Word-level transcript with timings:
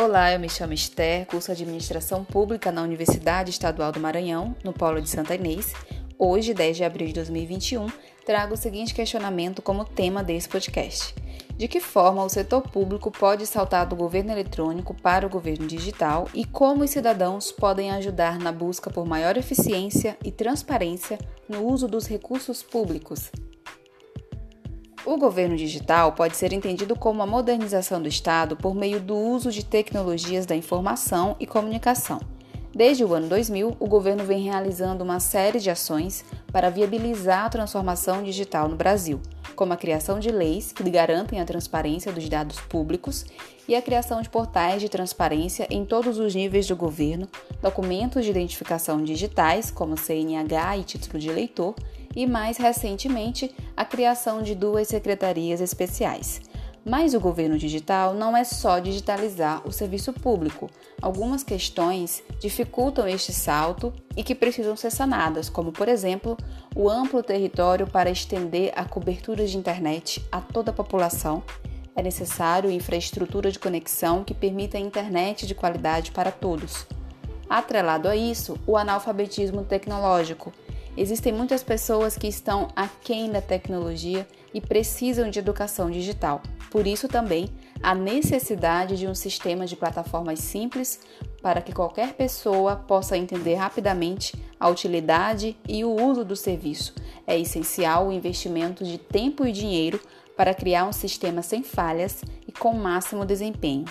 Olá, 0.00 0.32
eu 0.32 0.38
me 0.38 0.48
chamo 0.48 0.72
Esther, 0.72 1.26
curso 1.26 1.50
Administração 1.50 2.24
Pública 2.24 2.70
na 2.70 2.82
Universidade 2.82 3.50
Estadual 3.50 3.90
do 3.90 3.98
Maranhão, 3.98 4.54
no 4.62 4.72
Polo 4.72 5.02
de 5.02 5.08
Santa 5.08 5.34
Inês. 5.34 5.72
Hoje, 6.16 6.54
10 6.54 6.76
de 6.76 6.84
abril 6.84 7.08
de 7.08 7.14
2021, 7.14 7.88
trago 8.24 8.54
o 8.54 8.56
seguinte 8.56 8.94
questionamento 8.94 9.60
como 9.60 9.84
tema 9.84 10.22
desse 10.22 10.48
podcast. 10.48 11.12
De 11.56 11.66
que 11.66 11.80
forma 11.80 12.22
o 12.22 12.28
setor 12.28 12.62
público 12.62 13.10
pode 13.10 13.44
saltar 13.44 13.86
do 13.86 13.96
governo 13.96 14.30
eletrônico 14.30 14.94
para 14.94 15.26
o 15.26 15.28
governo 15.28 15.66
digital 15.66 16.28
e 16.32 16.44
como 16.44 16.84
os 16.84 16.90
cidadãos 16.90 17.50
podem 17.50 17.90
ajudar 17.90 18.38
na 18.38 18.52
busca 18.52 18.88
por 18.90 19.04
maior 19.04 19.36
eficiência 19.36 20.16
e 20.24 20.30
transparência 20.30 21.18
no 21.48 21.66
uso 21.66 21.88
dos 21.88 22.06
recursos 22.06 22.62
públicos? 22.62 23.32
O 25.10 25.16
governo 25.16 25.56
digital 25.56 26.12
pode 26.12 26.36
ser 26.36 26.52
entendido 26.52 26.94
como 26.94 27.22
a 27.22 27.26
modernização 27.26 27.98
do 27.98 28.06
Estado 28.06 28.54
por 28.54 28.74
meio 28.74 29.00
do 29.00 29.16
uso 29.16 29.50
de 29.50 29.64
tecnologias 29.64 30.44
da 30.44 30.54
informação 30.54 31.34
e 31.40 31.46
comunicação. 31.46 32.20
Desde 32.78 33.04
o 33.04 33.12
ano 33.12 33.26
2000, 33.26 33.76
o 33.80 33.88
governo 33.88 34.22
vem 34.22 34.44
realizando 34.44 35.02
uma 35.02 35.18
série 35.18 35.58
de 35.58 35.68
ações 35.68 36.24
para 36.52 36.70
viabilizar 36.70 37.46
a 37.46 37.48
transformação 37.48 38.22
digital 38.22 38.68
no 38.68 38.76
Brasil, 38.76 39.20
como 39.56 39.72
a 39.72 39.76
criação 39.76 40.20
de 40.20 40.30
leis 40.30 40.70
que 40.70 40.88
garantem 40.88 41.40
a 41.40 41.44
transparência 41.44 42.12
dos 42.12 42.28
dados 42.28 42.60
públicos 42.60 43.26
e 43.66 43.74
a 43.74 43.82
criação 43.82 44.22
de 44.22 44.28
portais 44.28 44.80
de 44.80 44.88
transparência 44.88 45.66
em 45.68 45.84
todos 45.84 46.20
os 46.20 46.36
níveis 46.36 46.68
do 46.68 46.76
governo, 46.76 47.26
documentos 47.60 48.24
de 48.24 48.30
identificação 48.30 49.02
digitais, 49.02 49.72
como 49.72 49.98
CNH 49.98 50.76
e 50.76 50.84
título 50.84 51.18
de 51.18 51.30
eleitor, 51.30 51.74
e, 52.14 52.28
mais 52.28 52.58
recentemente, 52.58 53.52
a 53.76 53.84
criação 53.84 54.40
de 54.40 54.54
duas 54.54 54.86
secretarias 54.86 55.60
especiais. 55.60 56.47
Mas 56.88 57.12
o 57.12 57.20
governo 57.20 57.58
digital 57.58 58.14
não 58.14 58.34
é 58.34 58.44
só 58.44 58.78
digitalizar 58.78 59.60
o 59.68 59.70
serviço 59.70 60.10
público. 60.10 60.70
Algumas 61.02 61.42
questões 61.42 62.22
dificultam 62.40 63.06
este 63.06 63.30
salto 63.30 63.92
e 64.16 64.24
que 64.24 64.34
precisam 64.34 64.74
ser 64.74 64.90
sanadas, 64.90 65.50
como, 65.50 65.70
por 65.70 65.86
exemplo, 65.86 66.34
o 66.74 66.88
amplo 66.88 67.22
território 67.22 67.86
para 67.86 68.08
estender 68.08 68.72
a 68.74 68.86
cobertura 68.86 69.46
de 69.46 69.58
internet 69.58 70.26
a 70.32 70.40
toda 70.40 70.70
a 70.70 70.74
população. 70.74 71.42
É 71.94 72.02
necessário 72.02 72.70
infraestrutura 72.70 73.52
de 73.52 73.58
conexão 73.58 74.24
que 74.24 74.32
permita 74.32 74.78
internet 74.78 75.46
de 75.46 75.54
qualidade 75.54 76.10
para 76.10 76.32
todos. 76.32 76.86
Atrelado 77.50 78.08
a 78.08 78.16
isso, 78.16 78.58
o 78.66 78.78
analfabetismo 78.78 79.62
tecnológico 79.62 80.54
Existem 81.00 81.32
muitas 81.32 81.62
pessoas 81.62 82.18
que 82.18 82.26
estão 82.26 82.72
aquém 82.74 83.30
da 83.30 83.40
tecnologia 83.40 84.26
e 84.52 84.60
precisam 84.60 85.30
de 85.30 85.38
educação 85.38 85.88
digital. 85.88 86.42
Por 86.72 86.88
isso 86.88 87.06
também 87.06 87.48
a 87.80 87.94
necessidade 87.94 88.96
de 88.96 89.06
um 89.06 89.14
sistema 89.14 89.64
de 89.64 89.76
plataformas 89.76 90.40
simples 90.40 90.98
para 91.40 91.62
que 91.62 91.72
qualquer 91.72 92.14
pessoa 92.14 92.74
possa 92.74 93.16
entender 93.16 93.54
rapidamente 93.54 94.34
a 94.58 94.68
utilidade 94.68 95.56
e 95.68 95.84
o 95.84 95.94
uso 95.94 96.24
do 96.24 96.34
serviço. 96.34 96.92
É 97.24 97.38
essencial 97.38 98.08
o 98.08 98.12
investimento 98.12 98.82
de 98.82 98.98
tempo 98.98 99.46
e 99.46 99.52
dinheiro 99.52 100.00
para 100.36 100.52
criar 100.52 100.84
um 100.84 100.92
sistema 100.92 101.42
sem 101.42 101.62
falhas 101.62 102.24
e 102.44 102.50
com 102.50 102.74
máximo 102.74 103.24
desempenho. 103.24 103.84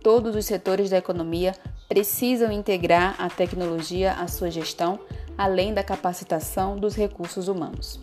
Todos 0.00 0.36
os 0.36 0.46
setores 0.46 0.90
da 0.90 0.98
economia 0.98 1.56
precisam 1.88 2.52
integrar 2.52 3.16
a 3.18 3.28
tecnologia 3.28 4.12
à 4.12 4.28
sua 4.28 4.48
gestão 4.48 5.00
além 5.36 5.74
da 5.74 5.82
capacitação 5.82 6.76
dos 6.76 6.94
recursos 6.94 7.48
humanos. 7.48 8.00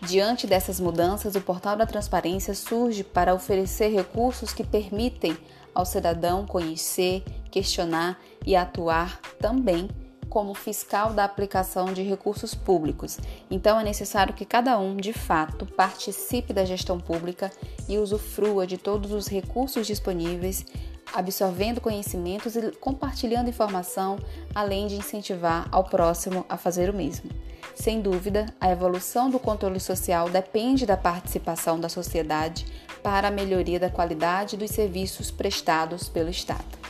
Diante 0.00 0.46
dessas 0.46 0.80
mudanças, 0.80 1.36
o 1.36 1.40
Portal 1.40 1.76
da 1.76 1.86
Transparência 1.86 2.54
surge 2.54 3.04
para 3.04 3.34
oferecer 3.34 3.88
recursos 3.88 4.52
que 4.52 4.64
permitem 4.64 5.36
ao 5.74 5.86
cidadão 5.86 6.44
conhecer, 6.44 7.22
questionar 7.50 8.20
e 8.44 8.56
atuar 8.56 9.20
também 9.38 9.88
como 10.28 10.54
fiscal 10.54 11.12
da 11.12 11.24
aplicação 11.24 11.92
de 11.92 12.02
recursos 12.02 12.54
públicos. 12.54 13.18
Então 13.50 13.78
é 13.78 13.84
necessário 13.84 14.32
que 14.32 14.46
cada 14.46 14.78
um, 14.78 14.96
de 14.96 15.12
fato, 15.12 15.66
participe 15.66 16.54
da 16.54 16.64
gestão 16.64 16.98
pública 16.98 17.52
e 17.86 17.98
usufrua 17.98 18.66
de 18.66 18.78
todos 18.78 19.12
os 19.12 19.28
recursos 19.28 19.86
disponíveis 19.86 20.64
absorvendo 21.12 21.80
conhecimentos 21.80 22.56
e 22.56 22.70
compartilhando 22.72 23.50
informação, 23.50 24.18
além 24.54 24.86
de 24.86 24.96
incentivar 24.96 25.68
ao 25.70 25.84
próximo 25.84 26.44
a 26.48 26.56
fazer 26.56 26.90
o 26.90 26.94
mesmo. 26.94 27.30
Sem 27.74 28.00
dúvida, 28.00 28.46
a 28.60 28.70
evolução 28.70 29.30
do 29.30 29.38
controle 29.38 29.80
social 29.80 30.28
depende 30.28 30.84
da 30.84 30.96
participação 30.96 31.80
da 31.80 31.88
sociedade 31.88 32.66
para 33.02 33.28
a 33.28 33.30
melhoria 33.30 33.80
da 33.80 33.90
qualidade 33.90 34.56
dos 34.56 34.70
serviços 34.70 35.30
prestados 35.30 36.08
pelo 36.08 36.28
Estado. 36.28 36.82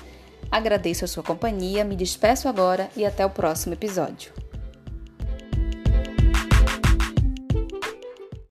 Agradeço 0.51 1.05
a 1.05 1.09
sua 1.09 1.23
companhia, 1.23 1.85
me 1.85 1.97
despeço 1.97 2.49
agora 2.49 2.91
e 2.97 3.07
até 3.07 3.25
o 3.25 3.31
próximo 3.31 3.73
episódio. 3.75 4.42